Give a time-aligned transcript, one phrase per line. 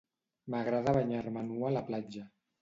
[0.53, 2.27] M'agrada banyar-me nua a la platja